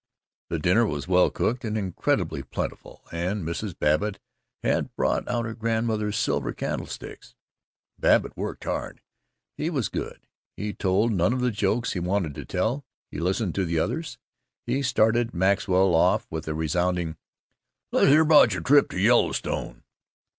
[0.49, 3.77] The dinner was well cooked and incredibly plentiful, and Mrs.
[3.77, 4.17] Babbitt
[4.63, 7.35] had brought out her grandmother's silver candlesticks.
[7.99, 9.01] Babbitt worked hard.
[9.57, 10.25] He was good.
[10.57, 12.83] He told none of the jokes he wanted to tell.
[13.11, 14.17] He listened to the others.
[14.65, 17.15] He started Maxwell off with a resounding,
[17.91, 19.83] "Let's hear about your trip to the Yellowstone."